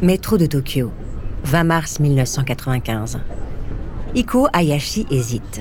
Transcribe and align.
Métro 0.00 0.38
de 0.38 0.46
Tokyo, 0.46 0.92
20 1.44 1.64
mars 1.64 1.98
1995. 1.98 3.18
Iko 4.14 4.46
Hayashi 4.52 5.06
hésite. 5.10 5.60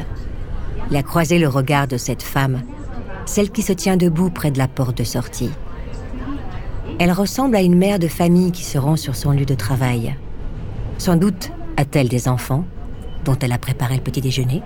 Il 0.91 0.95
a 0.95 1.01
croisé 1.01 1.39
le 1.39 1.47
regard 1.47 1.87
de 1.87 1.97
cette 1.97 2.21
femme, 2.21 2.61
celle 3.25 3.49
qui 3.49 3.63
se 3.63 3.73
tient 3.73 3.97
debout 3.97 4.29
près 4.29 4.51
de 4.51 4.59
la 4.59 4.67
porte 4.67 4.97
de 4.97 5.03
sortie. 5.03 5.49
Elle 6.99 7.11
ressemble 7.11 7.55
à 7.55 7.61
une 7.61 7.77
mère 7.77 7.99
de 7.99 8.07
famille 8.07 8.51
qui 8.51 8.63
se 8.63 8.77
rend 8.77 8.95
sur 8.95 9.15
son 9.15 9.31
lieu 9.31 9.45
de 9.45 9.55
travail. 9.55 10.15
Sans 10.97 11.15
doute 11.15 11.51
a-t-elle 11.75 12.07
des 12.07 12.27
enfants 12.27 12.63
dont 13.25 13.37
elle 13.41 13.51
a 13.51 13.57
préparé 13.57 13.95
le 13.95 14.01
petit 14.01 14.21
déjeuner 14.21 14.61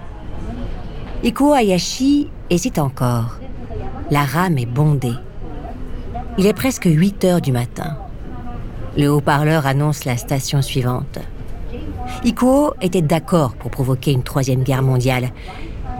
Iko 1.23 1.53
Hayashi 1.53 2.29
hésite 2.49 2.77
encore. 2.77 3.40
La 4.11 4.25
rame 4.25 4.57
est 4.57 4.65
bondée. 4.65 5.15
Il 6.37 6.45
est 6.45 6.53
presque 6.53 6.83
8 6.83 7.23
heures 7.23 7.39
du 7.39 7.53
matin. 7.53 7.97
Le 8.97 9.07
haut-parleur 9.07 9.65
annonce 9.65 10.03
la 10.03 10.17
station 10.17 10.61
suivante. 10.61 11.19
Ikuo 12.25 12.73
était 12.81 13.01
d'accord 13.01 13.53
pour 13.55 13.71
provoquer 13.71 14.11
une 14.11 14.23
troisième 14.23 14.63
guerre 14.63 14.83
mondiale, 14.83 15.29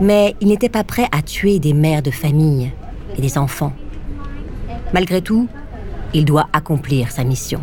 mais 0.02 0.36
il 0.42 0.50
n'était 0.50 0.68
pas 0.68 0.84
prêt 0.84 1.08
à 1.14 1.22
tuer 1.22 1.60
des 1.60 1.72
mères 1.72 2.02
de 2.02 2.12
famille 2.12 2.74
et 3.18 3.22
des 3.22 3.38
enfants. 3.38 3.72
Malgré 4.94 5.22
tout, 5.22 5.48
il 6.14 6.26
doit 6.26 6.50
accomplir 6.52 7.12
sa 7.12 7.24
mission. 7.24 7.62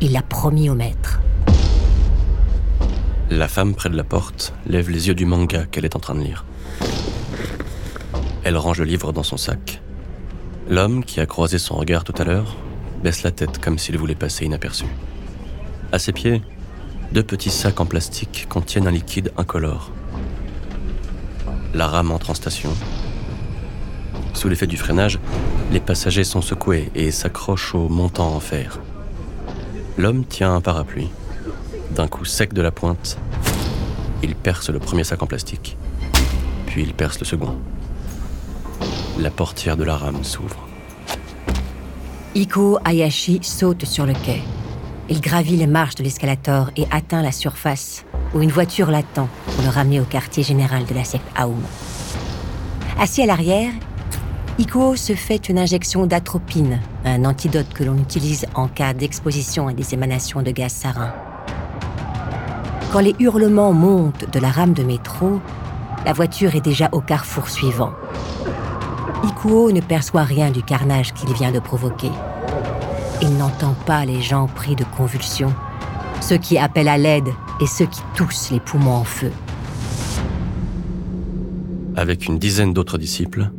Il 0.00 0.12
l'a 0.12 0.22
promis 0.22 0.70
au 0.70 0.74
maître. 0.74 1.20
La 3.28 3.48
femme 3.48 3.74
près 3.74 3.90
de 3.90 3.98
la 3.98 4.04
porte 4.04 4.54
lève 4.66 4.88
les 4.88 5.08
yeux 5.08 5.14
du 5.14 5.26
manga 5.26 5.66
qu'elle 5.70 5.84
est 5.84 5.94
en 5.94 6.00
train 6.00 6.14
de 6.14 6.20
lire. 6.20 6.46
Elle 8.44 8.56
range 8.56 8.80
le 8.80 8.84
livre 8.84 9.12
dans 9.12 9.22
son 9.22 9.36
sac. 9.36 9.80
L'homme, 10.68 11.04
qui 11.04 11.20
a 11.20 11.26
croisé 11.26 11.58
son 11.58 11.76
regard 11.76 12.04
tout 12.04 12.14
à 12.18 12.24
l'heure, 12.24 12.56
baisse 13.02 13.22
la 13.22 13.30
tête 13.30 13.58
comme 13.58 13.78
s'il 13.78 13.98
voulait 13.98 14.14
passer 14.14 14.44
inaperçu. 14.44 14.86
À 15.92 15.98
ses 15.98 16.12
pieds, 16.12 16.42
deux 17.12 17.22
petits 17.22 17.50
sacs 17.50 17.80
en 17.80 17.86
plastique 17.86 18.46
contiennent 18.48 18.86
un 18.86 18.92
liquide 18.92 19.32
incolore. 19.36 19.90
La 21.74 21.86
rame 21.86 22.10
entre 22.10 22.30
en 22.30 22.34
station. 22.34 22.70
Sous 24.34 24.48
l'effet 24.48 24.66
du 24.66 24.76
freinage, 24.76 25.18
les 25.70 25.80
passagers 25.80 26.24
sont 26.24 26.42
secoués 26.42 26.90
et 26.94 27.10
s'accrochent 27.10 27.74
au 27.74 27.88
montant 27.88 28.34
en 28.34 28.40
fer. 28.40 28.80
L'homme 29.98 30.24
tient 30.24 30.54
un 30.54 30.60
parapluie. 30.60 31.10
D'un 31.94 32.08
coup 32.08 32.24
sec 32.24 32.54
de 32.54 32.62
la 32.62 32.70
pointe, 32.70 33.18
il 34.22 34.34
perce 34.34 34.70
le 34.70 34.78
premier 34.78 35.04
sac 35.04 35.22
en 35.22 35.26
plastique, 35.26 35.76
puis 36.66 36.82
il 36.82 36.94
perce 36.94 37.20
le 37.20 37.26
second. 37.26 37.58
La 39.22 39.30
portière 39.30 39.76
de 39.76 39.84
la 39.84 39.96
rame 39.96 40.24
s'ouvre. 40.24 40.66
Iko 42.34 42.80
Hayashi 42.84 43.38
saute 43.40 43.84
sur 43.84 44.04
le 44.04 44.14
quai. 44.14 44.42
Il 45.08 45.20
gravit 45.20 45.56
les 45.56 45.68
marches 45.68 45.94
de 45.94 46.02
l'escalator 46.02 46.72
et 46.76 46.86
atteint 46.90 47.22
la 47.22 47.30
surface, 47.30 48.04
où 48.34 48.42
une 48.42 48.50
voiture 48.50 48.90
l'attend 48.90 49.28
pour 49.46 49.62
le 49.62 49.70
ramener 49.70 50.00
au 50.00 50.04
quartier 50.04 50.42
général 50.42 50.86
de 50.86 50.94
la 50.94 51.04
secte 51.04 51.28
Aoum. 51.36 51.62
Assis 52.98 53.22
à 53.22 53.26
l'arrière, 53.26 53.70
Iko 54.58 54.96
se 54.96 55.14
fait 55.14 55.48
une 55.48 55.58
injection 55.60 56.04
d'atropine, 56.06 56.80
un 57.04 57.24
antidote 57.24 57.72
que 57.72 57.84
l'on 57.84 57.98
utilise 57.98 58.46
en 58.56 58.66
cas 58.66 58.92
d'exposition 58.92 59.68
à 59.68 59.72
des 59.72 59.94
émanations 59.94 60.42
de 60.42 60.50
gaz 60.50 60.72
sarin. 60.72 61.14
Quand 62.92 63.00
les 63.00 63.14
hurlements 63.20 63.72
montent 63.72 64.28
de 64.32 64.40
la 64.40 64.50
rame 64.50 64.72
de 64.72 64.82
métro, 64.82 65.40
la 66.04 66.12
voiture 66.12 66.56
est 66.56 66.60
déjà 66.60 66.88
au 66.90 67.00
carrefour 67.00 67.48
suivant. 67.48 67.92
Ikuo 69.24 69.72
ne 69.72 69.80
perçoit 69.80 70.24
rien 70.24 70.50
du 70.50 70.62
carnage 70.62 71.12
qu'il 71.12 71.32
vient 71.32 71.52
de 71.52 71.60
provoquer. 71.60 72.10
Il 73.20 73.36
n'entend 73.36 73.74
pas 73.86 74.04
les 74.04 74.20
gens 74.20 74.46
pris 74.48 74.74
de 74.74 74.84
convulsions, 74.96 75.54
ceux 76.20 76.38
qui 76.38 76.58
appellent 76.58 76.88
à 76.88 76.98
l'aide 76.98 77.28
et 77.60 77.66
ceux 77.66 77.86
qui 77.86 78.00
toussent 78.16 78.50
les 78.50 78.60
poumons 78.60 78.96
en 78.96 79.04
feu. 79.04 79.30
Avec 81.94 82.26
une 82.26 82.38
dizaine 82.38 82.72
d'autres 82.72 82.98
disciples, 82.98 83.50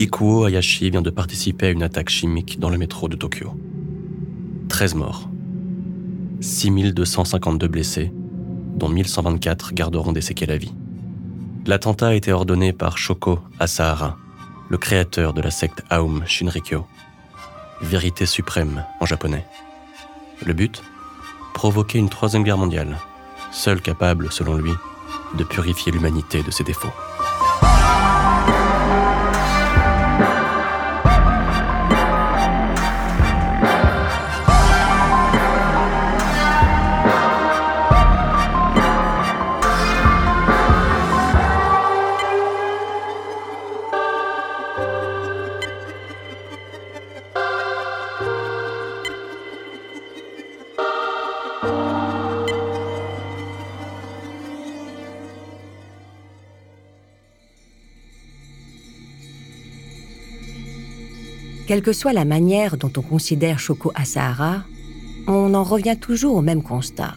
Ikuo 0.00 0.46
Hayashi 0.46 0.90
vient 0.90 1.02
de 1.02 1.10
participer 1.10 1.66
à 1.66 1.70
une 1.70 1.82
attaque 1.82 2.08
chimique 2.08 2.58
dans 2.58 2.70
le 2.70 2.78
métro 2.78 3.08
de 3.08 3.16
Tokyo. 3.16 3.52
13 4.68 4.94
morts, 4.94 5.28
6252 6.40 7.68
blessés, 7.68 8.12
dont 8.76 8.88
1124 8.88 9.74
garderont 9.74 10.12
des 10.12 10.20
séquelles 10.20 10.52
à 10.52 10.56
vie. 10.56 10.74
L'attentat 11.66 12.08
a 12.08 12.14
été 12.14 12.32
ordonné 12.32 12.72
par 12.72 12.96
Shoko 12.96 13.40
Asahara, 13.58 14.16
le 14.68 14.78
créateur 14.78 15.32
de 15.32 15.40
la 15.40 15.50
secte 15.50 15.82
Aum 15.90 16.24
Shinrikyo. 16.26 16.86
Vérité 17.80 18.26
suprême 18.26 18.84
en 19.00 19.06
japonais. 19.06 19.46
Le 20.44 20.52
but? 20.52 20.82
Provoquer 21.54 21.98
une 21.98 22.08
troisième 22.10 22.44
guerre 22.44 22.58
mondiale, 22.58 22.98
seule 23.50 23.80
capable, 23.80 24.30
selon 24.30 24.54
lui, 24.54 24.72
de 25.34 25.44
purifier 25.44 25.90
l'humanité 25.90 26.42
de 26.42 26.50
ses 26.50 26.64
défauts. 26.64 26.92
Quelle 61.68 61.82
que 61.82 61.92
soit 61.92 62.14
la 62.14 62.24
manière 62.24 62.78
dont 62.78 62.90
on 62.96 63.02
considère 63.02 63.58
Shoko 63.58 63.92
Asahara, 63.94 64.64
on 65.26 65.52
en 65.52 65.62
revient 65.62 65.98
toujours 66.00 66.36
au 66.36 66.40
même 66.40 66.62
constat. 66.62 67.12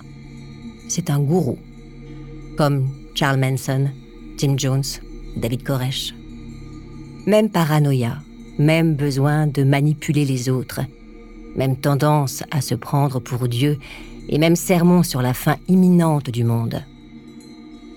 C'est 0.90 1.10
un 1.10 1.22
gourou, 1.22 1.58
comme 2.58 2.90
Charles 3.16 3.40
Manson, 3.40 3.88
Jim 4.38 4.56
Jones, 4.58 4.84
David 5.38 5.64
Koresh. 5.64 6.14
Même 7.26 7.50
paranoïa, 7.50 8.18
même 8.60 8.96
besoin 8.96 9.48
de 9.48 9.64
manipuler 9.64 10.26
les 10.26 10.50
autres, 10.50 10.82
même 11.56 11.78
tendance 11.78 12.44
à 12.52 12.60
se 12.60 12.76
prendre 12.76 13.22
pour 13.22 13.48
Dieu 13.48 13.78
et 14.28 14.38
même 14.38 14.58
sermon 14.58 15.02
sur 15.02 15.22
la 15.22 15.34
fin 15.34 15.56
imminente 15.70 16.30
du 16.30 16.44
monde. 16.44 16.84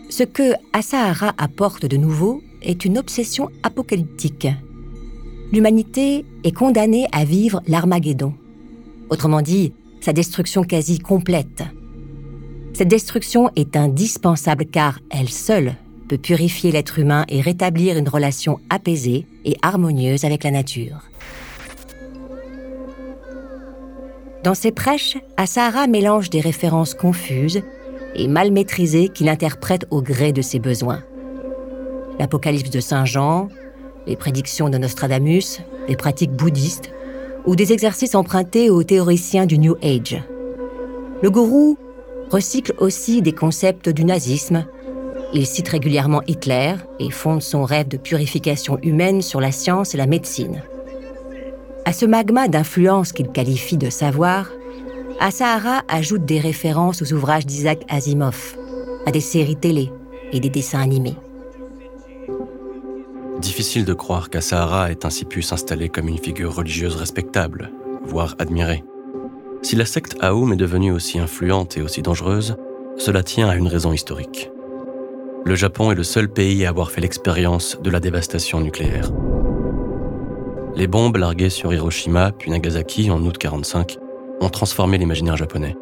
Ce 0.09 0.22
que 0.22 0.53
Asahara 0.72 1.34
apporte 1.37 1.84
de 1.84 1.97
nouveau 1.97 2.44
est 2.62 2.84
une 2.84 2.97
obsession 2.97 3.50
apocalyptique 3.64 4.46
l'humanité 5.52 6.25
est 6.44 6.52
condamnée 6.52 7.06
à 7.12 7.25
vivre 7.25 7.62
l'Armageddon. 7.67 8.35
Autrement 9.11 9.43
dit, 9.43 9.73
sa 10.00 10.12
destruction 10.12 10.64
quasi 10.64 10.99
complète. 10.99 11.62
Cette 12.73 12.88
destruction 12.88 13.50
est 13.56 13.76
indispensable 13.76 14.67
car 14.67 14.99
elle 15.11 15.29
seule 15.29 15.75
peut 16.08 16.19
purifier 16.19 16.73
l'être 16.73 16.99
humain 16.99 17.25
et 17.29 17.41
rétablir 17.41 17.96
une 17.96 18.08
relation 18.08 18.61
apaisée 18.69 19.26
et 19.44 19.56
harmonieuse 19.62 20.25
avec 20.25 20.44
la 20.44 20.50
nature. 20.50 21.02
Dans 24.43 24.55
ses 24.55 24.73
prêches, 24.73 25.17
Asahara 25.38 25.87
mélange 25.87 26.29
des 26.29 26.40
références 26.40 26.93
confuses 26.93 27.62
et 28.14 28.29
mal 28.29 28.50
maîtrisées 28.50 29.08
qu'il 29.08 29.31
interprète 29.31 29.87
au 29.90 30.02
gré 30.02 30.32
de 30.32 30.43
ses 30.43 30.58
besoins. 30.58 31.02
L'Apocalypse 32.19 32.70
de 32.70 32.81
Saint 32.81 33.06
Jean, 33.06 33.49
les 34.06 34.16
prédictions 34.16 34.68
de 34.68 34.78
Nostradamus, 34.78 35.60
les 35.88 35.96
pratiques 35.96 36.32
bouddhistes 36.32 36.90
ou 37.46 37.56
des 37.56 37.72
exercices 37.72 38.14
empruntés 38.14 38.70
aux 38.70 38.82
théoriciens 38.82 39.46
du 39.46 39.58
New 39.58 39.76
Age. 39.82 40.22
Le 41.22 41.30
gourou 41.30 41.78
recycle 42.30 42.74
aussi 42.78 43.22
des 43.22 43.32
concepts 43.32 43.88
du 43.88 44.04
nazisme, 44.04 44.66
Il 45.32 45.46
cite 45.46 45.68
régulièrement 45.68 46.22
Hitler 46.28 46.74
et 47.00 47.10
fonde 47.10 47.42
son 47.42 47.64
rêve 47.64 47.88
de 47.88 47.96
purification 47.96 48.78
humaine 48.82 49.20
sur 49.20 49.40
la 49.40 49.50
science 49.50 49.94
et 49.94 49.98
la 49.98 50.06
médecine. 50.06 50.62
À 51.84 51.92
ce 51.92 52.06
magma 52.06 52.46
d'influence 52.46 53.12
qu'il 53.12 53.28
qualifie 53.28 53.76
de 53.76 53.90
savoir, 53.90 54.50
Asahara 55.18 55.82
ajoute 55.88 56.24
des 56.24 56.38
références 56.38 57.02
aux 57.02 57.12
ouvrages 57.12 57.46
d'Isaac 57.46 57.84
Asimov, 57.88 58.56
à 59.06 59.10
des 59.10 59.20
séries 59.20 59.56
télé 59.56 59.90
et 60.32 60.40
des 60.40 60.50
dessins 60.50 60.80
animés. 60.80 61.16
Difficile 63.44 63.85
de 63.85 63.93
croire 63.93 64.31
qu'Asahara 64.31 64.91
ait 64.91 65.05
ainsi 65.05 65.26
pu 65.26 65.43
s'installer 65.43 65.91
comme 65.91 66.08
une 66.08 66.17
figure 66.17 66.55
religieuse 66.55 66.96
respectable, 66.96 67.70
voire 68.02 68.37
admirée. 68.38 68.82
Si 69.61 69.76
la 69.76 69.85
secte 69.85 70.17
Aoum 70.23 70.55
est 70.55 70.56
devenue 70.56 70.91
aussi 70.91 71.19
influente 71.19 71.76
et 71.76 71.82
aussi 71.82 72.00
dangereuse, 72.00 72.56
cela 72.96 73.23
tient 73.23 73.50
à 73.50 73.56
une 73.56 73.69
raison 73.69 73.93
historique. 73.93 74.50
Le 75.44 75.55
Japon 75.56 75.93
est 75.93 75.94
le 75.94 76.05
seul 76.05 76.31
pays 76.31 76.64
à 76.64 76.70
avoir 76.70 76.91
fait 76.91 77.02
l'expérience 77.02 77.79
de 77.82 77.91
la 77.91 78.00
dévastation 78.00 78.61
nucléaire. 78.61 79.11
Les 80.75 80.87
bombes 80.87 81.19
larguées 81.19 81.50
sur 81.50 81.75
Hiroshima 81.75 82.32
puis 82.32 82.50
Nagasaki 82.50 83.11
en 83.11 83.19
août 83.19 83.37
1945 83.37 83.99
ont 84.40 84.49
transformé 84.49 84.97
l'imaginaire 84.97 85.37
japonais. 85.37 85.76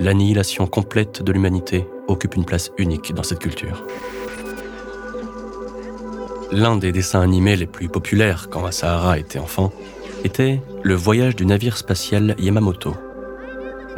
L'annihilation 0.00 0.66
complète 0.66 1.22
de 1.22 1.30
l'humanité 1.30 1.86
occupe 2.08 2.34
une 2.34 2.44
place 2.44 2.72
unique 2.78 3.14
dans 3.14 3.22
cette 3.22 3.38
culture. 3.38 3.84
L'un 6.50 6.76
des 6.76 6.92
dessins 6.92 7.20
animés 7.20 7.56
les 7.56 7.66
plus 7.66 7.88
populaires 7.88 8.48
quand 8.48 8.64
Asahara 8.64 9.18
était 9.18 9.38
enfant 9.38 9.70
était 10.24 10.62
Le 10.82 10.94
voyage 10.94 11.36
du 11.36 11.44
navire 11.44 11.76
spatial 11.76 12.34
Yamamoto, 12.38 12.96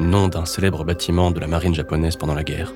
nom 0.00 0.26
d'un 0.26 0.44
célèbre 0.44 0.85
bâtiment 0.85 1.31
de 1.31 1.38
la 1.38 1.47
marine 1.47 1.75
japonaise 1.75 2.17
pendant 2.17 2.35
la 2.35 2.43
guerre. 2.43 2.73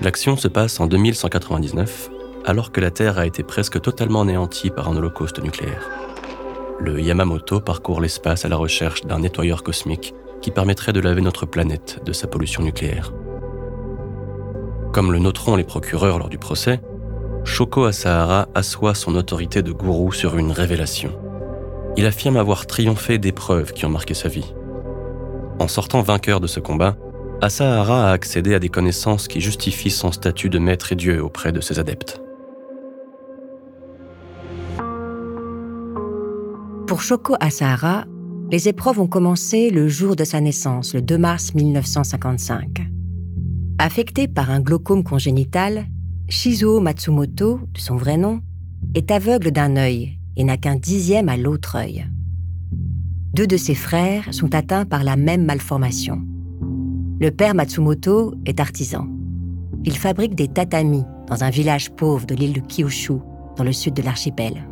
L'action 0.00 0.36
se 0.36 0.46
passe 0.46 0.78
en 0.78 0.86
2199, 0.86 2.10
alors 2.44 2.70
que 2.70 2.80
la 2.80 2.92
Terre 2.92 3.18
a 3.18 3.26
été 3.26 3.42
presque 3.42 3.80
totalement 3.80 4.20
anéantie 4.20 4.70
par 4.70 4.88
un 4.88 4.96
holocauste 4.96 5.42
nucléaire. 5.42 5.90
Le 6.78 7.00
Yamamoto 7.00 7.58
parcourt 7.58 8.00
l'espace 8.00 8.44
à 8.44 8.48
la 8.48 8.56
recherche 8.56 9.02
d'un 9.02 9.20
nettoyeur 9.20 9.64
cosmique 9.64 10.14
qui 10.40 10.52
permettrait 10.52 10.92
de 10.92 11.00
laver 11.00 11.22
notre 11.22 11.46
planète 11.46 12.00
de 12.04 12.12
sa 12.12 12.28
pollution 12.28 12.62
nucléaire. 12.62 13.12
Comme 14.92 15.10
le 15.10 15.18
noteront 15.18 15.56
les 15.56 15.64
procureurs 15.64 16.20
lors 16.20 16.28
du 16.28 16.38
procès, 16.38 16.80
Shoko 17.46 17.84
Asahara 17.84 18.48
assoit 18.54 18.94
son 18.94 19.14
autorité 19.14 19.62
de 19.62 19.72
gourou 19.72 20.12
sur 20.12 20.36
une 20.36 20.50
révélation. 20.50 21.12
Il 21.96 22.04
affirme 22.04 22.36
avoir 22.36 22.66
triomphé 22.66 23.16
des 23.16 23.32
preuves 23.32 23.72
qui 23.72 23.86
ont 23.86 23.90
marqué 23.90 24.12
sa 24.12 24.28
vie. 24.28 24.52
En 25.58 25.68
sortant 25.68 26.02
vainqueur 26.02 26.40
de 26.40 26.48
ce 26.48 26.60
combat, 26.60 26.96
Asahara 27.40 28.10
a 28.10 28.12
accédé 28.12 28.52
à 28.54 28.58
des 28.58 28.68
connaissances 28.68 29.28
qui 29.28 29.40
justifient 29.40 29.90
son 29.90 30.12
statut 30.12 30.50
de 30.50 30.58
maître 30.58 30.92
et 30.92 30.96
dieu 30.96 31.22
auprès 31.22 31.52
de 31.52 31.60
ses 31.62 31.78
adeptes. 31.78 32.20
Pour 36.86 37.00
Shoko 37.00 37.36
Asahara, 37.40 38.04
les 38.50 38.68
épreuves 38.68 39.00
ont 39.00 39.06
commencé 39.06 39.70
le 39.70 39.88
jour 39.88 40.14
de 40.14 40.24
sa 40.24 40.40
naissance, 40.40 40.94
le 40.94 41.00
2 41.00 41.16
mars 41.16 41.54
1955. 41.54 42.86
Affecté 43.78 44.28
par 44.28 44.50
un 44.50 44.60
glaucome 44.60 45.04
congénital, 45.04 45.86
Shizuo 46.28 46.80
Matsumoto, 46.80 47.60
de 47.72 47.78
son 47.78 47.94
vrai 47.94 48.16
nom, 48.16 48.40
est 48.94 49.12
aveugle 49.12 49.52
d'un 49.52 49.76
œil 49.76 50.18
et 50.36 50.42
n'a 50.42 50.56
qu'un 50.56 50.74
dixième 50.74 51.28
à 51.28 51.36
l'autre 51.36 51.76
œil. 51.76 52.04
Deux 53.32 53.46
de 53.46 53.56
ses 53.56 53.76
frères 53.76 54.34
sont 54.34 54.52
atteints 54.52 54.86
par 54.86 55.04
la 55.04 55.14
même 55.14 55.44
malformation. 55.44 56.20
Le 57.20 57.30
père 57.30 57.54
Matsumoto 57.54 58.34
est 58.44 58.58
artisan. 58.58 59.06
Il 59.84 59.96
fabrique 59.96 60.34
des 60.34 60.48
tatamis 60.48 61.04
dans 61.28 61.44
un 61.44 61.50
village 61.50 61.90
pauvre 61.90 62.26
de 62.26 62.34
l'île 62.34 62.54
de 62.54 62.60
Kyushu, 62.60 63.18
dans 63.56 63.64
le 63.64 63.72
sud 63.72 63.94
de 63.94 64.02
l'archipel. 64.02 64.66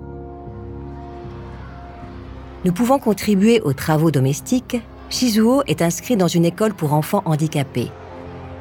Ne 2.65 2.73
pouvant 2.73 2.99
contribuer 2.99 3.61
aux 3.61 3.75
travaux 3.75 4.11
domestiques, 4.11 4.79
Shizuo 5.09 5.63
est 5.69 5.83
inscrit 5.83 6.17
dans 6.17 6.27
une 6.27 6.47
école 6.47 6.75
pour 6.75 6.95
enfants 6.95 7.23
handicapés. 7.27 7.93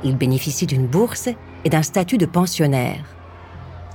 Il 0.03 0.17
bénéficie 0.17 0.65
d'une 0.65 0.87
bourse 0.87 1.29
et 1.63 1.69
d'un 1.69 1.83
statut 1.83 2.17
de 2.17 2.25
pensionnaire. 2.25 3.03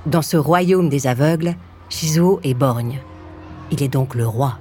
Dans 0.05 0.21
ce 0.21 0.37
royaume 0.37 0.89
des 0.89 1.07
aveugles, 1.07 1.55
Shizuo 1.89 2.39
est 2.43 2.53
borgne. 2.53 2.99
Il 3.71 3.83
est 3.83 3.89
donc 3.89 4.15
le 4.15 4.25
roi. 4.25 4.57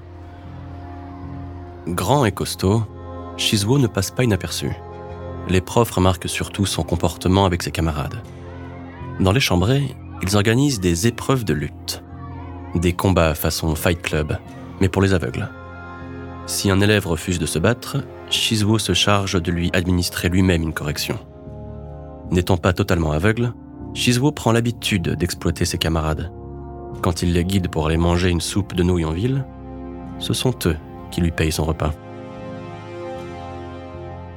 Grand 1.87 2.25
et 2.25 2.33
costaud, 2.33 2.83
Shizuo 3.37 3.79
ne 3.79 3.87
passe 3.87 4.11
pas 4.11 4.25
inaperçu. 4.25 4.71
Les 5.49 5.61
profs 5.61 5.93
remarquent 5.93 6.29
surtout 6.29 6.67
son 6.67 6.83
comportement 6.83 7.47
avec 7.47 7.63
ses 7.63 7.71
camarades. 7.71 8.23
Dans 9.21 9.33
les 9.33 9.41
chambrées, 9.41 9.97
ils 10.23 10.37
organisent 10.37 10.81
des 10.81 11.07
épreuves 11.07 11.45
de 11.45 11.55
lutte. 11.55 12.03
Des 12.75 12.93
combats 12.93 13.35
façon 13.35 13.75
Fight 13.75 14.03
Club, 14.03 14.37
mais 14.81 14.89
pour 14.89 15.01
les 15.01 15.15
aveugles. 15.15 15.49
Si 16.47 16.71
un 16.71 16.81
élève 16.81 17.07
refuse 17.07 17.39
de 17.39 17.47
se 17.47 17.59
battre, 17.59 17.99
Shizuo 18.29 18.79
se 18.79 18.93
charge 18.93 19.41
de 19.41 19.51
lui 19.51 19.71
administrer 19.73 20.29
lui-même 20.29 20.63
une 20.63 20.75
correction. 20.75 21.19
N'étant 22.31 22.57
pas 22.57 22.73
totalement 22.73 23.13
aveugle, 23.13 23.53
Shizuo 23.95 24.33
prend 24.33 24.53
l'habitude 24.53 25.17
d'exploiter 25.17 25.65
ses 25.65 25.79
camarades. 25.79 26.31
Quand 27.03 27.23
il 27.23 27.33
les 27.33 27.45
guide 27.45 27.69
pour 27.69 27.87
aller 27.87 27.97
manger 27.97 28.31
une 28.31 28.41
soupe 28.41 28.75
de 28.75 28.83
nouilles 28.83 29.05
en 29.05 29.13
ville, 29.13 29.45
ce 30.19 30.35
sont 30.35 30.55
eux 30.67 30.77
qui 31.11 31.21
lui 31.21 31.31
payent 31.31 31.53
son 31.53 31.65
repas. 31.65 31.93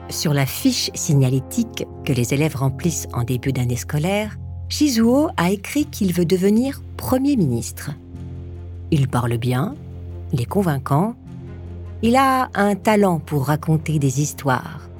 Sur 0.09 0.33
la 0.33 0.45
fiche 0.45 0.91
signalétique 0.93 1.85
que 2.05 2.13
les 2.13 2.33
élèves 2.33 2.55
remplissent 2.55 3.07
en 3.13 3.23
début 3.23 3.53
d'année 3.53 3.77
scolaire, 3.77 4.37
Shizuo 4.69 5.29
a 5.37 5.51
écrit 5.51 5.85
qu'il 5.85 6.13
veut 6.13 6.25
devenir 6.25 6.81
Premier 6.97 7.35
ministre. 7.35 7.91
Il 8.91 9.07
parle 9.07 9.37
bien, 9.37 9.75
il 10.33 10.41
est 10.41 10.45
convaincant. 10.45 11.15
Il 12.01 12.15
a 12.15 12.49
un 12.55 12.75
talent 12.75 13.19
pour 13.19 13.47
raconter 13.47 13.99
des 13.99 14.21
histoires. 14.21 14.90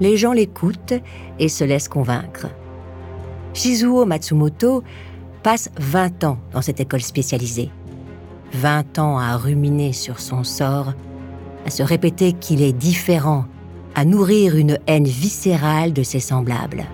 Les 0.00 0.16
gens 0.16 0.32
l'écoutent 0.32 0.94
et 1.38 1.48
se 1.48 1.64
laissent 1.64 1.88
convaincre. 1.88 2.48
Shizuo 3.54 4.04
Matsumoto 4.04 4.82
passe 5.42 5.70
20 5.78 6.24
ans 6.24 6.38
dans 6.52 6.62
cette 6.62 6.80
école 6.80 7.02
spécialisée. 7.02 7.70
20 8.52 8.98
ans 8.98 9.18
à 9.18 9.36
ruminer 9.36 9.92
sur 9.92 10.20
son 10.20 10.42
sort, 10.44 10.92
à 11.66 11.70
se 11.70 11.82
répéter 11.82 12.32
qu'il 12.32 12.62
est 12.62 12.72
différent, 12.72 13.44
à 13.94 14.04
nourrir 14.04 14.56
une 14.56 14.78
haine 14.86 15.06
viscérale 15.06 15.92
de 15.92 16.02
ses 16.02 16.20
semblables. 16.20 16.86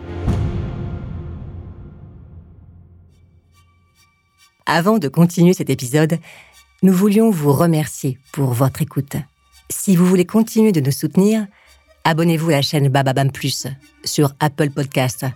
Avant 4.66 4.98
de 4.98 5.08
continuer 5.08 5.52
cet 5.52 5.70
épisode, 5.70 6.18
nous 6.82 6.92
voulions 6.92 7.30
vous 7.30 7.52
remercier 7.52 8.18
pour 8.32 8.52
votre 8.52 8.82
écoute. 8.82 9.16
Si 9.70 9.96
vous 9.96 10.06
voulez 10.06 10.24
continuer 10.24 10.72
de 10.72 10.80
nous 10.80 10.92
soutenir, 10.92 11.46
abonnez-vous 12.10 12.48
à 12.50 12.54
la 12.54 12.62
chaîne 12.62 12.88
Bababam 12.88 13.30
Plus 13.30 13.68
sur 14.02 14.34
Apple 14.40 14.70
Podcast. 14.70 15.26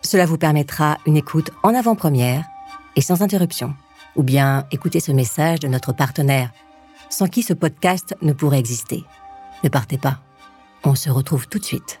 Cela 0.00 0.24
vous 0.24 0.38
permettra 0.38 0.96
une 1.04 1.18
écoute 1.18 1.50
en 1.62 1.74
avant-première 1.74 2.44
et 2.96 3.02
sans 3.02 3.20
interruption. 3.20 3.74
Ou 4.16 4.22
bien 4.22 4.66
écoutez 4.70 5.00
ce 5.00 5.12
message 5.12 5.60
de 5.60 5.68
notre 5.68 5.92
partenaire, 5.92 6.50
sans 7.10 7.26
qui 7.26 7.42
ce 7.42 7.52
podcast 7.52 8.16
ne 8.22 8.32
pourrait 8.32 8.58
exister. 8.58 9.04
Ne 9.64 9.68
partez 9.68 9.98
pas. 9.98 10.20
On 10.82 10.94
se 10.94 11.10
retrouve 11.10 11.46
tout 11.46 11.58
de 11.58 11.64
suite. 11.64 12.00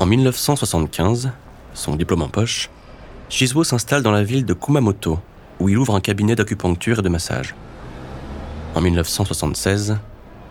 En 0.00 0.06
1975, 0.06 1.30
son 1.74 1.94
diplôme 1.94 2.22
en 2.22 2.28
poche, 2.28 2.70
Shizuo 3.28 3.64
s'installe 3.64 4.02
dans 4.02 4.10
la 4.10 4.24
ville 4.24 4.46
de 4.46 4.54
Kumamoto, 4.54 5.18
où 5.60 5.68
il 5.68 5.76
ouvre 5.76 5.94
un 5.94 6.00
cabinet 6.00 6.34
d'acupuncture 6.34 7.00
et 7.00 7.02
de 7.02 7.10
massage. 7.10 7.54
En 8.74 8.80
1976, 8.80 9.98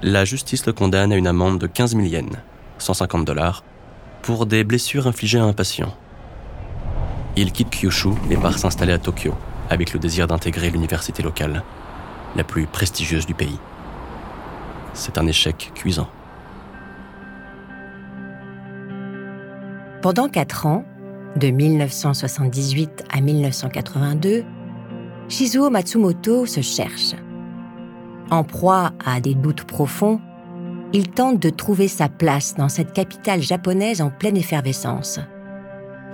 la 0.03 0.23
justice 0.23 0.67
le 0.67 0.73
condamne 0.73 1.11
à 1.11 1.15
une 1.15 1.25
amende 1.25 1.57
de 1.57 1.65
15 1.65 1.95
000 1.95 2.03
yens, 2.03 2.37
150 2.77 3.25
dollars, 3.25 3.63
pour 4.21 4.45
des 4.45 4.63
blessures 4.63 5.07
infligées 5.07 5.39
à 5.39 5.45
un 5.45 5.53
patient. 5.53 5.95
Il 7.35 7.51
quitte 7.51 7.71
Kyushu 7.71 8.09
et 8.29 8.37
part 8.37 8.59
s'installer 8.59 8.93
à 8.93 8.99
Tokyo, 8.99 9.33
avec 9.71 9.93
le 9.93 9.99
désir 9.99 10.27
d'intégrer 10.27 10.69
l'université 10.69 11.23
locale, 11.23 11.63
la 12.35 12.43
plus 12.43 12.67
prestigieuse 12.67 13.25
du 13.25 13.33
pays. 13.33 13.57
c'est 14.93 15.17
un 15.17 15.25
échec 15.25 15.71
cuisant. 15.73 16.07
Pendant 20.01 20.29
quatre 20.29 20.65
ans, 20.65 20.85
de 21.35 21.49
1978 21.49 23.03
à 23.11 23.19
1982, 23.19 24.45
Shizuo 25.27 25.69
Matsumoto 25.69 26.45
se 26.45 26.61
cherche. 26.61 27.15
En 28.31 28.45
proie 28.45 28.93
à 29.05 29.19
des 29.19 29.33
doutes 29.33 29.65
profonds, 29.65 30.21
il 30.93 31.09
tente 31.09 31.39
de 31.41 31.49
trouver 31.49 31.89
sa 31.89 32.07
place 32.07 32.55
dans 32.55 32.69
cette 32.69 32.93
capitale 32.93 33.41
japonaise 33.41 34.01
en 34.01 34.09
pleine 34.09 34.37
effervescence. 34.37 35.19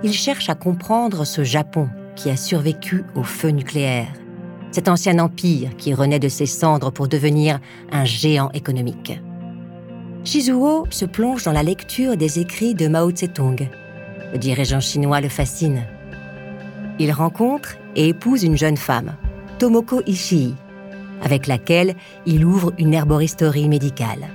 Il 0.02 0.12
cherche 0.12 0.50
à 0.50 0.56
comprendre 0.56 1.24
ce 1.24 1.44
Japon 1.44 1.88
qui 2.16 2.28
a 2.28 2.36
survécu 2.36 3.04
au 3.14 3.22
feu 3.22 3.50
nucléaire, 3.50 4.12
cet 4.72 4.88
ancien 4.88 5.20
empire 5.20 5.76
qui 5.76 5.94
renaît 5.94 6.18
de 6.18 6.28
ses 6.28 6.46
cendres 6.46 6.90
pour 6.90 7.06
devenir 7.06 7.60
un 7.92 8.04
géant 8.04 8.50
économique. 8.50 9.20
Shizuo 10.26 10.88
se 10.90 11.04
plonge 11.04 11.44
dans 11.44 11.52
la 11.52 11.62
lecture 11.62 12.16
des 12.16 12.40
écrits 12.40 12.74
de 12.74 12.88
Mao 12.88 13.12
Tse-tung. 13.12 13.68
Le 14.32 14.38
dirigeant 14.38 14.80
chinois 14.80 15.20
le 15.20 15.28
fascine. 15.28 15.84
Il 16.98 17.12
rencontre 17.12 17.76
et 17.94 18.08
épouse 18.08 18.42
une 18.42 18.56
jeune 18.56 18.76
femme, 18.76 19.14
Tomoko 19.60 20.02
Ishii, 20.04 20.56
avec 21.22 21.46
laquelle 21.46 21.94
il 22.26 22.44
ouvre 22.44 22.72
une 22.76 22.92
herboristerie 22.92 23.68
médicale. 23.68 24.26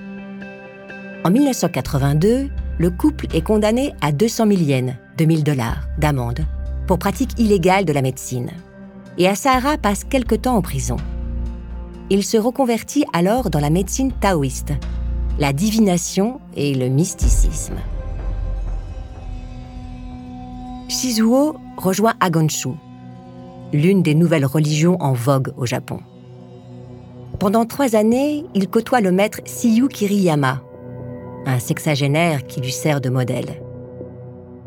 En 1.25 1.29
1982, 1.29 2.47
le 2.77 2.89
couple 2.89 3.27
est 3.33 3.41
condamné 3.41 3.91
à 3.99 4.13
200 4.13 4.47
000 4.47 4.61
yens, 4.61 4.93
2000 5.17 5.43
dollars, 5.43 5.89
d'amende, 5.97 6.45
pour 6.87 6.99
pratique 6.99 7.37
illégale 7.37 7.83
de 7.83 7.91
la 7.91 8.01
médecine. 8.01 8.51
Et 9.17 9.27
Asahara 9.27 9.77
passe 9.77 10.05
quelque 10.05 10.35
temps 10.35 10.55
en 10.55 10.61
prison. 10.61 10.95
Il 12.09 12.23
se 12.23 12.37
reconvertit 12.37 13.03
alors 13.11 13.49
dans 13.49 13.59
la 13.59 13.69
médecine 13.69 14.13
taoïste, 14.13 14.71
la 15.41 15.53
divination 15.53 16.39
et 16.55 16.75
le 16.75 16.87
mysticisme. 16.87 17.79
Shizuo 20.87 21.55
rejoint 21.77 22.13
Agonshu, 22.19 22.69
l'une 23.73 24.03
des 24.03 24.13
nouvelles 24.13 24.45
religions 24.45 24.97
en 25.01 25.13
vogue 25.13 25.51
au 25.57 25.65
Japon. 25.65 25.99
Pendant 27.39 27.65
trois 27.65 27.95
années, 27.95 28.45
il 28.53 28.67
côtoie 28.67 29.01
le 29.01 29.11
maître 29.11 29.39
Siyu 29.45 29.87
Kiriyama, 29.87 30.61
un 31.47 31.57
sexagénaire 31.57 32.45
qui 32.45 32.61
lui 32.61 32.71
sert 32.71 33.01
de 33.01 33.09
modèle. 33.09 33.63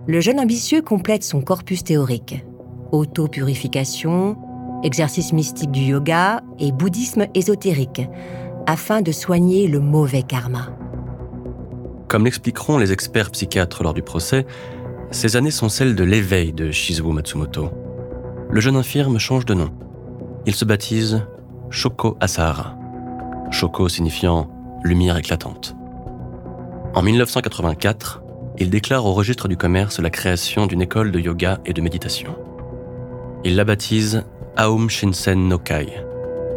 Le 0.09 0.21
jeune 0.21 0.41
ambitieux 0.41 0.83
complète 0.83 1.23
son 1.23 1.41
corpus 1.41 1.85
théorique 1.85 2.45
auto-purification, 2.91 4.37
exercice 4.83 5.33
mystique 5.33 5.71
du 5.71 5.83
yoga 5.83 6.43
et 6.59 6.73
bouddhisme 6.73 7.27
ésotérique, 7.35 8.03
afin 8.67 9.03
de 9.03 9.13
soigner 9.13 9.69
le 9.69 9.81
mauvais 9.81 10.23
karma. 10.23 10.69
Comme 12.09 12.25
l'expliqueront 12.25 12.79
les 12.79 12.93
experts 12.93 13.31
psychiatres 13.31 13.83
lors 13.83 13.95
du 13.95 14.03
procès, 14.03 14.47
ces 15.11 15.37
années 15.37 15.51
sont 15.51 15.69
celles 15.69 15.95
de 15.95 16.05
l'éveil 16.05 16.53
de 16.53 16.71
Shizuo 16.71 17.13
Matsumoto. 17.13 17.71
Le 18.51 18.61
jeune 18.61 18.77
infirme 18.77 19.19
change 19.19 19.47
de 19.47 19.55
nom. 19.55 19.71
Il 20.47 20.55
se 20.55 20.65
baptise 20.65 21.23
Shoko 21.71 22.17
Asahara. 22.21 22.77
Shoko 23.51 23.89
signifiant 23.89 24.51
lumière 24.83 25.17
éclatante. 25.17 25.75
En 26.95 27.03
1984, 27.03 28.23
il 28.59 28.71
déclare 28.71 29.05
au 29.07 29.13
registre 29.13 29.49
du 29.49 29.57
commerce 29.57 29.99
la 29.99 30.11
création 30.11 30.67
d'une 30.67 30.83
école 30.83 31.11
de 31.11 31.19
yoga 31.19 31.59
et 31.67 31.73
de 31.73 31.81
méditation. 31.81 32.37
Il 33.43 33.57
la 33.57 33.65
baptise 33.65 34.25
Aum 34.57 34.89
Shinsen 34.89 35.49
no 35.49 35.59
Kai. 35.59 35.89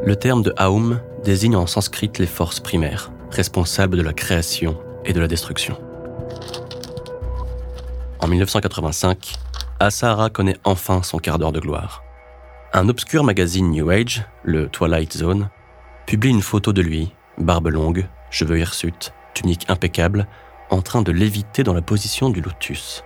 Le 0.05 0.15
terme 0.15 0.43
de 0.43 0.53
Aum 0.59 0.99
désigne 1.27 1.57
en 1.57 1.67
sanskrit 1.67 2.09
les 2.19 2.25
forces 2.25 2.61
primaires, 2.61 3.11
responsables 3.31 3.97
de 3.97 4.01
la 4.01 4.13
création 4.13 4.79
et 5.03 5.11
de 5.11 5.19
la 5.19 5.27
destruction. 5.27 5.77
En 8.21 8.29
1985, 8.29 9.33
Asahara 9.81 10.29
connaît 10.29 10.55
enfin 10.63 11.03
son 11.03 11.17
quart 11.19 11.37
d'heure 11.37 11.51
de 11.51 11.59
gloire. 11.59 12.01
Un 12.71 12.87
obscur 12.87 13.25
magazine 13.25 13.71
New 13.71 13.89
Age, 13.89 14.23
le 14.43 14.69
Twilight 14.69 15.17
Zone, 15.17 15.49
publie 16.05 16.29
une 16.29 16.41
photo 16.41 16.71
de 16.71 16.81
lui, 16.81 17.11
barbe 17.37 17.67
longue, 17.67 18.07
cheveux 18.29 18.59
hirsutes, 18.59 19.13
tunique 19.33 19.69
impeccable, 19.69 20.27
en 20.69 20.81
train 20.81 21.01
de 21.01 21.11
léviter 21.11 21.63
dans 21.63 21.73
la 21.73 21.81
position 21.81 22.29
du 22.29 22.39
lotus. 22.39 23.03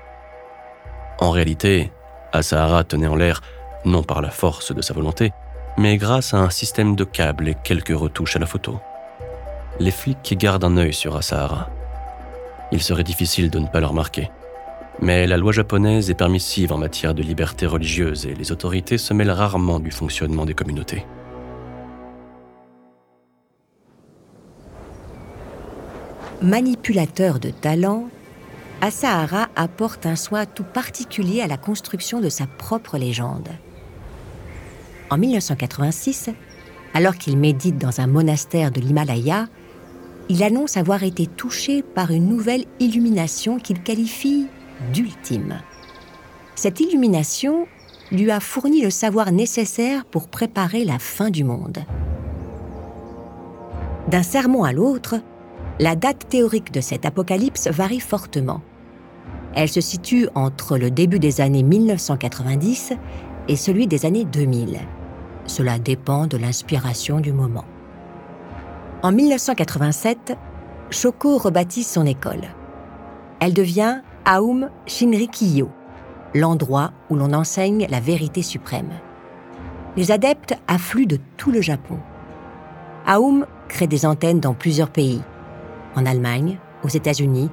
En 1.20 1.32
réalité, 1.32 1.92
Asahara 2.34 2.84
tenait 2.84 3.08
en 3.08 3.16
l'air 3.16 3.42
non 3.84 4.04
par 4.04 4.22
la 4.22 4.30
force 4.30 4.76
de 4.76 4.82
sa 4.84 4.94
volonté, 4.94 5.34
mais 5.78 5.98
grâce 5.98 6.34
à 6.34 6.38
un 6.38 6.50
système 6.50 6.96
de 6.96 7.04
câbles 7.04 7.50
et 7.50 7.56
quelques 7.64 7.98
retouches 7.98 8.36
à 8.36 8.40
la 8.40 8.46
photo. 8.46 8.80
Les 9.80 9.92
flics 9.92 10.38
gardent 10.38 10.66
un 10.66 10.78
œil 10.78 10.94
sur 10.94 11.16
Asahara. 11.16 11.70
Il 12.72 12.82
serait 12.82 13.04
difficile 13.04 13.50
de 13.50 13.60
ne 13.60 13.68
pas 13.68 13.80
le 13.80 13.88
remarquer. 13.88 14.30
Mais 15.00 15.26
la 15.28 15.38
loi 15.38 15.52
japonaise 15.52 16.10
est 16.10 16.16
permissive 16.16 16.72
en 16.72 16.78
matière 16.78 17.14
de 17.14 17.24
liberté 17.24 17.66
religieuse 17.66 18.26
et 18.26 18.36
les 18.36 18.52
autorités 18.52 18.98
se 18.98 19.14
mêlent 19.14 19.32
rarement 19.32 19.80
du 19.80 19.92
fonctionnement 19.92 20.46
des 20.46 20.54
communautés. 20.54 21.06
manipulateur 26.42 27.40
de 27.40 27.52
talent, 27.52 28.10
Asahara 28.82 29.50
apporte 29.56 30.06
un 30.06 30.16
soin 30.16 30.46
tout 30.46 30.64
particulier 30.64 31.42
à 31.42 31.48
la 31.48 31.58
construction 31.58 32.20
de 32.20 32.30
sa 32.30 32.48
propre 32.48 32.98
légende. 32.98 33.50
En 35.12 35.18
1986, 35.18 36.30
alors 36.94 37.18
qu'il 37.18 37.38
médite 37.38 37.78
dans 37.78 38.00
un 38.00 38.08
monastère 38.08 38.72
de 38.72 38.80
l'Himalaya, 38.80 39.48
il 40.30 40.42
annonce 40.42 40.78
avoir 40.78 41.04
été 41.04 41.28
touché 41.28 41.84
par 41.84 42.12
une 42.12 42.30
nouvelle 42.30 42.64
illumination 42.80 43.58
qu'il 43.58 43.84
qualifie 43.84 44.48
d'ultime. 44.94 45.60
Cette 46.56 46.80
illumination 46.80 47.68
lui 48.14 48.32
a 48.32 48.40
fourni 48.40 48.82
le 48.82 48.90
savoir 48.90 49.34
nécessaire 49.34 50.06
pour 50.06 50.30
préparer 50.30 50.86
la 50.86 50.98
fin 50.98 51.30
du 51.30 51.44
monde. 51.44 51.80
D'un 54.08 54.24
sermon 54.24 54.64
à 54.64 54.72
l'autre, 54.72 55.16
la 55.82 55.98
date 55.98 56.30
théorique 56.30 56.72
de 56.72 56.80
cette 56.80 57.06
apocalypse 57.06 57.68
varie 57.68 58.00
fortement. 58.00 58.62
Elle 59.56 59.68
se 59.68 59.82
situe 59.82 60.30
entre 60.36 60.78
le 60.78 60.90
début 60.90 61.20
des 61.20 61.42
années 61.42 61.64
1990 61.64 62.94
et 63.50 63.58
celui 63.58 63.88
des 63.88 64.06
années 64.06 64.24
2000. 64.24 64.80
Cela 65.46 65.80
dépend 65.80 66.28
de 66.28 66.38
l'inspiration 66.38 67.20
du 67.20 67.34
moment. 67.34 67.66
En 69.04 69.12
1987, 69.12 70.38
Shoko 70.92 71.38
rebaptise 71.38 71.88
son 71.88 72.06
école. 72.06 72.44
Elle 73.40 73.54
devient 73.54 74.02
Aum 74.28 74.70
Shinrikyo, 74.86 75.70
l'endroit 76.36 76.92
où 77.10 77.16
l'on 77.16 77.34
enseigne 77.34 77.88
la 77.90 78.00
vérité 78.00 78.42
suprême. 78.42 78.92
Les 79.98 80.12
adeptes 80.12 80.56
affluent 80.68 81.08
de 81.08 81.18
tout 81.38 81.52
le 81.52 81.62
Japon. 81.62 81.98
Aum 83.08 83.46
crée 83.68 83.88
des 83.88 84.06
antennes 84.06 84.40
dans 84.40 84.54
plusieurs 84.54 84.92
pays, 84.92 85.22
en 85.96 86.06
Allemagne, 86.06 86.60
aux 86.84 86.90
États-Unis 86.90 87.50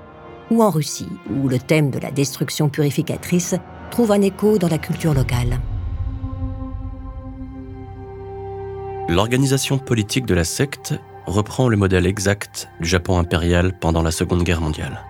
ou 0.50 0.62
en 0.62 0.71
Russie, 0.71 1.09
où 1.30 1.49
le 1.49 1.59
thème 1.59 1.90
de 1.90 1.99
la 1.99 2.11
destruction 2.11 2.68
purificatrice 2.68 3.54
trouve 3.90 4.12
un 4.12 4.21
écho 4.21 4.59
dans 4.59 4.68
la 4.68 4.78
culture 4.78 5.14
locale. 5.14 5.59
L'organisation 9.08 9.78
politique 9.78 10.26
de 10.26 10.34
la 10.34 10.44
secte 10.44 10.94
reprend 11.24 11.68
le 11.68 11.78
modèle 11.78 12.04
exact 12.04 12.68
du 12.78 12.86
Japon 12.86 13.18
impérial 13.18 13.72
pendant 13.72 14.02
la 14.02 14.10
Seconde 14.10 14.42
Guerre 14.42 14.60
mondiale. 14.60 15.02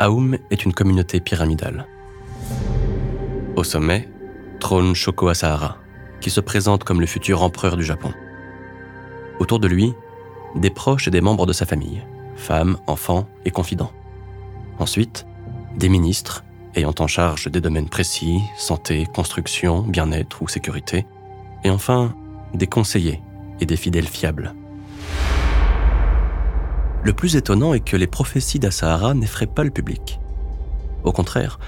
Aum 0.00 0.36
est 0.50 0.66
une 0.66 0.74
communauté 0.74 1.18
pyramidale. 1.20 1.86
Au 3.56 3.64
sommet, 3.64 4.06
trône 4.60 4.94
Shoko 4.94 5.28
Asahara, 5.28 5.78
qui 6.20 6.28
se 6.28 6.40
présente 6.40 6.84
comme 6.84 7.00
le 7.00 7.06
futur 7.06 7.42
empereur 7.42 7.78
du 7.78 7.84
Japon. 7.84 8.12
Autour 9.38 9.58
de 9.58 9.68
lui, 9.68 9.94
des 10.54 10.68
proches 10.68 11.08
et 11.08 11.10
des 11.10 11.22
membres 11.22 11.46
de 11.46 11.54
sa 11.54 11.64
famille, 11.64 12.02
femmes, 12.36 12.76
enfants 12.86 13.26
et 13.46 13.50
confidents. 13.50 13.92
Ensuite, 14.78 15.26
des 15.78 15.88
ministres 15.88 16.44
ayant 16.74 16.94
en 16.98 17.06
charge 17.06 17.50
des 17.50 17.62
domaines 17.62 17.88
précis, 17.88 18.42
santé, 18.58 19.06
construction, 19.14 19.80
bien-être 19.80 20.42
ou 20.42 20.48
sécurité. 20.48 21.06
Et 21.64 21.70
enfin, 21.70 22.14
des 22.56 22.66
conseillers 22.66 23.22
et 23.60 23.66
des 23.66 23.76
fidèles 23.76 24.08
fiables. 24.08 24.54
Le 27.02 27.12
plus 27.12 27.36
étonnant 27.36 27.72
est 27.72 27.80
que 27.80 27.96
les 27.96 28.08
prophéties 28.08 28.58
d'Asahara 28.58 29.14
n'effraient 29.14 29.46
pas 29.46 29.62
le 29.62 29.70
public. 29.70 30.18
Au 31.04 31.12
contraire, 31.12 31.60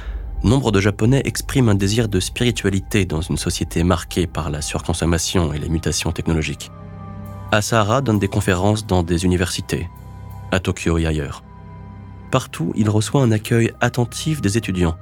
nombre 0.43 0.73
de 0.73 0.81
Japonais 0.81 1.23
expriment 1.25 1.69
un 1.69 1.75
désir 1.75 2.09
de 2.09 2.19
spiritualité 2.19 3.05
dans 3.05 3.21
une 3.21 3.37
société 3.37 3.85
marquée 3.85 4.27
par 4.27 4.51
la 4.51 4.63
surconsommation 4.63 5.53
et 5.53 5.59
les 5.59 5.69
mutations 5.69 6.13
technologiques. 6.13 6.71
Asahara 7.53 8.01
donne 8.01 8.19
des 8.19 8.29
conférences 8.29 8.87
dans 8.87 9.03
des 9.03 9.25
universités, 9.25 9.89
à 10.51 10.61
Tokyo 10.61 10.99
et 10.99 11.07
ailleurs. 11.07 11.45
Partout, 12.31 12.73
il 12.75 12.91
reçoit 12.91 13.23
un 13.23 13.33
accueil 13.33 13.73
attentif 13.81 14.41
des 14.41 14.59
étudiants, 14.59 14.97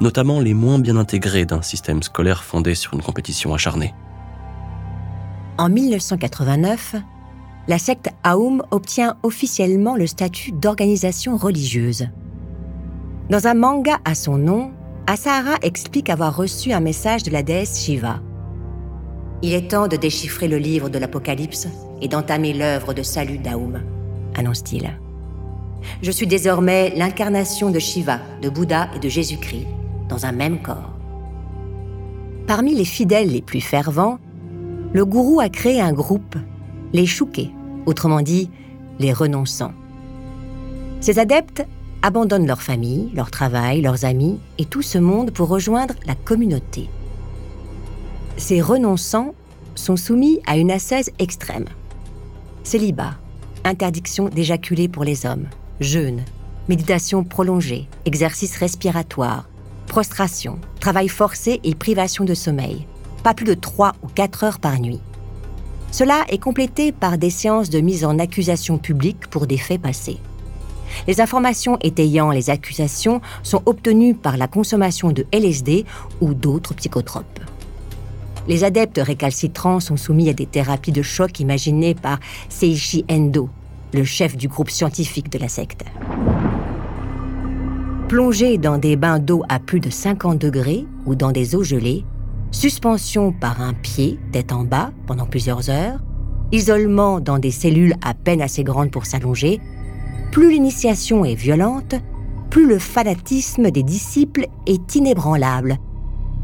notamment 0.00 0.40
les 0.40 0.54
moins 0.54 0.78
bien 0.78 0.96
intégrés 0.96 1.46
d'un 1.46 1.62
système 1.62 2.02
scolaire 2.02 2.44
fondé 2.44 2.74
sur 2.74 2.94
une 2.94 3.02
compétition 3.02 3.54
acharnée. 3.54 3.94
En 5.60 5.68
1989, 5.68 6.96
la 7.68 7.78
secte 7.78 8.08
Aoum 8.24 8.62
obtient 8.70 9.18
officiellement 9.22 9.94
le 9.94 10.06
statut 10.06 10.52
d'organisation 10.52 11.36
religieuse. 11.36 12.08
Dans 13.28 13.46
un 13.46 13.52
manga 13.52 13.98
à 14.06 14.14
son 14.14 14.38
nom, 14.38 14.70
Asahara 15.06 15.56
explique 15.60 16.08
avoir 16.08 16.34
reçu 16.34 16.72
un 16.72 16.80
message 16.80 17.24
de 17.24 17.30
la 17.30 17.42
déesse 17.42 17.78
Shiva. 17.78 18.20
Il 19.42 19.52
est 19.52 19.70
temps 19.72 19.86
de 19.86 19.98
déchiffrer 19.98 20.48
le 20.48 20.56
livre 20.56 20.88
de 20.88 20.98
l'Apocalypse 20.98 21.68
et 22.00 22.08
d'entamer 22.08 22.54
l'œuvre 22.54 22.94
de 22.94 23.02
salut 23.02 23.36
d'Aoum, 23.36 23.82
annonce-t-il. 24.36 24.90
Je 26.00 26.10
suis 26.10 26.26
désormais 26.26 26.94
l'incarnation 26.96 27.70
de 27.70 27.78
Shiva, 27.78 28.20
de 28.40 28.48
Bouddha 28.48 28.88
et 28.96 28.98
de 28.98 29.10
Jésus-Christ, 29.10 29.66
dans 30.08 30.24
un 30.24 30.32
même 30.32 30.62
corps. 30.62 30.96
Parmi 32.46 32.74
les 32.74 32.86
fidèles 32.86 33.30
les 33.30 33.42
plus 33.42 33.60
fervents, 33.60 34.18
le 34.92 35.04
gourou 35.04 35.40
a 35.40 35.48
créé 35.48 35.80
un 35.80 35.92
groupe, 35.92 36.36
les 36.92 37.06
Chouquets, 37.06 37.50
autrement 37.86 38.22
dit, 38.22 38.50
les 38.98 39.12
renonçants. 39.12 39.72
Ces 41.00 41.18
adeptes 41.18 41.64
abandonnent 42.02 42.46
leur 42.46 42.62
famille, 42.62 43.10
leur 43.14 43.30
travail, 43.30 43.82
leurs 43.82 44.04
amis 44.04 44.40
et 44.58 44.64
tout 44.64 44.82
ce 44.82 44.98
monde 44.98 45.30
pour 45.30 45.48
rejoindre 45.48 45.94
la 46.06 46.14
communauté. 46.14 46.88
Ces 48.36 48.60
renonçants 48.60 49.34
sont 49.74 49.96
soumis 49.96 50.40
à 50.46 50.56
une 50.56 50.70
ascèse 50.70 51.10
extrême. 51.18 51.66
Célibat, 52.64 53.14
interdiction 53.64 54.28
d'éjaculer 54.28 54.88
pour 54.88 55.04
les 55.04 55.24
hommes, 55.24 55.46
jeûne, 55.78 56.22
méditation 56.68 57.22
prolongée, 57.22 57.88
exercice 58.06 58.56
respiratoire, 58.56 59.48
prostration, 59.86 60.58
travail 60.80 61.08
forcé 61.08 61.60
et 61.64 61.74
privation 61.74 62.24
de 62.24 62.34
sommeil, 62.34 62.86
pas 63.22 63.34
plus 63.34 63.46
de 63.46 63.54
3 63.54 63.92
ou 64.02 64.06
4 64.08 64.44
heures 64.44 64.58
par 64.60 64.78
nuit. 64.80 65.00
Cela 65.90 66.24
est 66.28 66.38
complété 66.38 66.92
par 66.92 67.18
des 67.18 67.30
séances 67.30 67.70
de 67.70 67.80
mise 67.80 68.04
en 68.04 68.18
accusation 68.18 68.78
publique 68.78 69.26
pour 69.28 69.46
des 69.46 69.58
faits 69.58 69.82
passés. 69.82 70.18
Les 71.06 71.20
informations 71.20 71.78
étayant 71.82 72.30
les 72.30 72.50
accusations 72.50 73.20
sont 73.42 73.62
obtenues 73.66 74.14
par 74.14 74.36
la 74.36 74.48
consommation 74.48 75.12
de 75.12 75.26
LSD 75.32 75.84
ou 76.20 76.34
d'autres 76.34 76.74
psychotropes. 76.74 77.40
Les 78.48 78.64
adeptes 78.64 79.00
récalcitrants 79.02 79.80
sont 79.80 79.96
soumis 79.96 80.28
à 80.28 80.32
des 80.32 80.46
thérapies 80.46 80.92
de 80.92 81.02
choc 81.02 81.40
imaginées 81.40 81.94
par 81.94 82.18
Seishi 82.48 83.04
Endo, 83.10 83.48
le 83.92 84.04
chef 84.04 84.36
du 84.36 84.48
groupe 84.48 84.70
scientifique 84.70 85.30
de 85.30 85.38
la 85.38 85.48
secte. 85.48 85.84
Plongés 88.08 88.58
dans 88.58 88.78
des 88.78 88.96
bains 88.96 89.20
d'eau 89.20 89.44
à 89.48 89.60
plus 89.60 89.78
de 89.78 89.90
50 89.90 90.38
degrés 90.38 90.84
ou 91.06 91.14
dans 91.14 91.30
des 91.30 91.54
eaux 91.54 91.62
gelées, 91.62 92.04
suspension 92.50 93.32
par 93.32 93.60
un 93.60 93.74
pied 93.74 94.18
tête 94.32 94.52
en 94.52 94.64
bas 94.64 94.90
pendant 95.06 95.26
plusieurs 95.26 95.70
heures, 95.70 95.98
isolement 96.52 97.20
dans 97.20 97.38
des 97.38 97.50
cellules 97.50 97.94
à 98.02 98.14
peine 98.14 98.42
assez 98.42 98.64
grandes 98.64 98.90
pour 98.90 99.06
s'allonger, 99.06 99.60
plus 100.32 100.50
l'initiation 100.50 101.24
est 101.24 101.34
violente, 101.34 101.94
plus 102.50 102.66
le 102.66 102.78
fanatisme 102.78 103.70
des 103.70 103.82
disciples 103.82 104.46
est 104.66 104.94
inébranlable, 104.94 105.78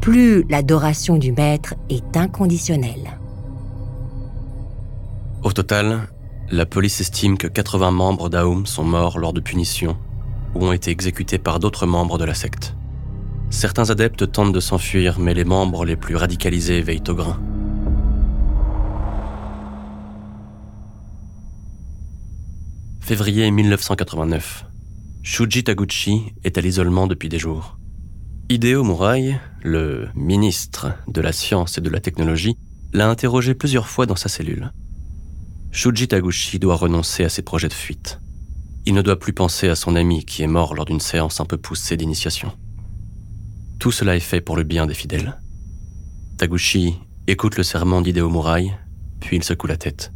plus 0.01 0.43
l'adoration 0.49 1.17
du 1.17 1.31
maître 1.31 1.75
est 1.89 2.15
inconditionnelle. 2.15 3.19
Au 5.43 5.51
total, 5.51 6.07
la 6.49 6.65
police 6.65 7.01
estime 7.01 7.37
que 7.37 7.47
80 7.47 7.91
membres 7.91 8.29
d'Aoum 8.29 8.65
sont 8.65 8.83
morts 8.83 9.19
lors 9.19 9.33
de 9.33 9.41
punitions 9.41 9.97
ou 10.55 10.65
ont 10.65 10.71
été 10.71 10.91
exécutés 10.91 11.37
par 11.37 11.59
d'autres 11.59 11.85
membres 11.85 12.17
de 12.17 12.25
la 12.25 12.33
secte. 12.33 12.75
Certains 13.49 13.89
adeptes 13.89 14.31
tentent 14.31 14.53
de 14.53 14.59
s'enfuir, 14.59 15.19
mais 15.19 15.33
les 15.33 15.45
membres 15.45 15.85
les 15.85 15.95
plus 15.95 16.15
radicalisés 16.15 16.81
veillent 16.81 17.03
au 17.07 17.15
grain. 17.15 17.39
Février 22.99 23.49
1989. 23.49 24.65
Shuji 25.23 25.63
Taguchi 25.63 26.33
est 26.43 26.57
à 26.57 26.61
l'isolement 26.61 27.07
depuis 27.07 27.29
des 27.29 27.39
jours. 27.39 27.77
Hideo 28.49 28.83
Murai, 28.83 29.39
le 29.63 30.09
ministre 30.13 30.91
de 31.07 31.21
la 31.21 31.31
Science 31.31 31.77
et 31.77 31.81
de 31.81 31.89
la 31.89 32.01
Technologie, 32.01 32.57
l'a 32.91 33.09
interrogé 33.09 33.53
plusieurs 33.53 33.87
fois 33.87 34.05
dans 34.05 34.17
sa 34.17 34.27
cellule. 34.27 34.73
Shuji 35.71 36.09
Taguchi 36.09 36.59
doit 36.59 36.75
renoncer 36.75 37.23
à 37.23 37.29
ses 37.29 37.43
projets 37.43 37.69
de 37.69 37.73
fuite. 37.73 38.19
Il 38.85 38.93
ne 38.93 39.01
doit 39.01 39.19
plus 39.19 39.33
penser 39.33 39.69
à 39.69 39.75
son 39.75 39.95
ami 39.95 40.25
qui 40.25 40.43
est 40.43 40.47
mort 40.47 40.75
lors 40.75 40.85
d'une 40.85 40.99
séance 40.99 41.39
un 41.39 41.45
peu 41.45 41.57
poussée 41.57 41.95
d'initiation. 41.95 42.51
Tout 43.79 43.91
cela 43.91 44.15
est 44.15 44.19
fait 44.21 44.41
pour 44.41 44.55
le 44.57 44.63
bien 44.63 44.87
des 44.87 44.93
fidèles. 44.93 45.39
Taguchi 46.37 46.99
écoute 47.27 47.57
le 47.57 47.63
serment 47.63 48.01
d'Hideo 48.01 48.29
Murai, 48.29 48.71
puis 49.19 49.37
il 49.37 49.43
secoue 49.43 49.67
la 49.67 49.77
tête. 49.77 50.11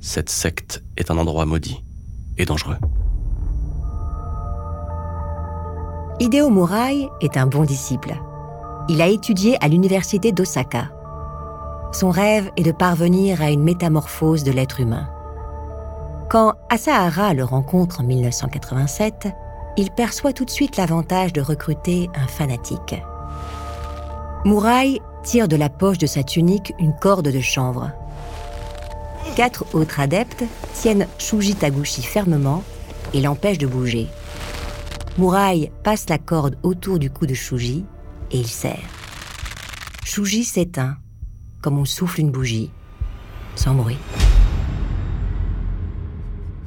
Cette 0.00 0.30
secte 0.30 0.82
est 0.96 1.10
un 1.10 1.18
endroit 1.18 1.46
maudit 1.46 1.82
et 2.38 2.44
dangereux. 2.44 2.78
Hideo 6.18 6.50
Murai 6.50 7.08
est 7.20 7.36
un 7.36 7.46
bon 7.46 7.64
disciple. 7.64 8.14
Il 8.88 9.00
a 9.00 9.06
étudié 9.06 9.56
à 9.64 9.68
l'université 9.68 10.32
d'Osaka. 10.32 10.90
Son 11.92 12.10
rêve 12.10 12.50
est 12.56 12.62
de 12.62 12.72
parvenir 12.72 13.40
à 13.40 13.50
une 13.50 13.62
métamorphose 13.62 14.42
de 14.42 14.52
l'être 14.52 14.80
humain. 14.80 15.08
Quand 16.28 16.54
Asahara 16.68 17.34
le 17.34 17.44
rencontre 17.44 18.00
en 18.00 18.04
1987, 18.04 19.28
il 19.76 19.90
perçoit 19.90 20.32
tout 20.32 20.44
de 20.44 20.50
suite 20.50 20.76
l'avantage 20.76 21.32
de 21.32 21.40
recruter 21.40 22.10
un 22.14 22.26
fanatique. 22.26 22.96
Murai 24.44 25.00
tire 25.22 25.48
de 25.48 25.56
la 25.56 25.68
poche 25.68 25.98
de 25.98 26.06
sa 26.06 26.22
tunique 26.22 26.72
une 26.78 26.94
corde 26.94 27.28
de 27.28 27.40
chanvre. 27.40 27.90
Quatre 29.36 29.66
autres 29.74 30.00
adeptes 30.00 30.44
tiennent 30.74 31.06
Shuji 31.18 31.54
Taguchi 31.54 32.02
fermement 32.02 32.62
et 33.12 33.20
l'empêchent 33.20 33.58
de 33.58 33.66
bouger. 33.66 34.08
Murai 35.18 35.70
passe 35.82 36.08
la 36.08 36.18
corde 36.18 36.56
autour 36.62 36.98
du 36.98 37.10
cou 37.10 37.26
de 37.26 37.34
Shuji 37.34 37.84
et 38.30 38.38
il 38.38 38.48
serre. 38.48 38.88
Shuji 40.04 40.44
s'éteint, 40.44 40.96
comme 41.60 41.78
on 41.78 41.84
souffle 41.84 42.20
une 42.20 42.30
bougie, 42.30 42.70
sans 43.54 43.74
bruit. 43.74 43.98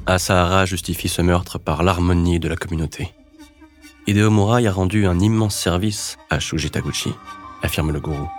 Asahara 0.06 0.66
justifie 0.66 1.08
ce 1.08 1.22
meurtre 1.22 1.58
par 1.58 1.82
l'harmonie 1.82 2.40
de 2.40 2.50
la 2.50 2.58
communauté. 2.58 3.14
Hideo 4.06 4.30
Murai 4.30 4.68
a 4.68 4.72
rendu 4.72 5.08
un 5.08 5.18
immense 5.20 5.56
service 5.56 6.18
à 6.30 6.40
Shuji 6.40 6.70
Taguchi, 6.70 7.14
affirme 7.62 7.92
le 7.92 8.02
gourou. 8.02 8.30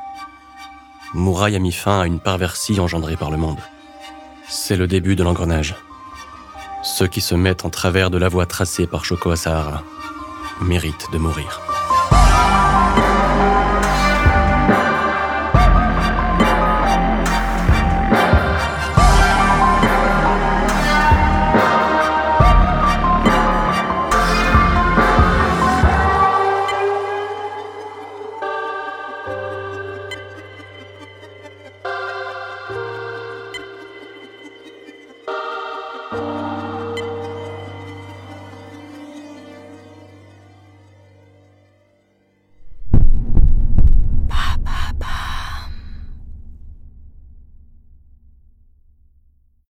Murai 1.15 1.57
a 1.57 1.59
mis 1.59 1.73
fin 1.73 2.01
à 2.01 2.07
une 2.07 2.21
perversie 2.21 2.79
engendrée 2.81 3.17
par 3.17 3.31
le 3.31 3.39
monde. 3.39 3.61
C'est 4.47 4.77
le 4.77 4.87
début 4.87 5.17
de 5.17 5.25
l'engrenage. 5.25 5.75
Ceux 6.83 7.07
qui 7.07 7.23
se 7.23 7.35
mettent 7.35 7.65
en 7.65 7.71
travers 7.71 8.11
de 8.11 8.19
la 8.19 8.29
voie 8.29 8.45
tracée 8.45 8.87
par 8.87 9.07
Shoko 9.07 9.31
Asahara 9.31 9.83
méritent 10.61 11.11
de 11.13 11.19
mourir. 11.19 11.74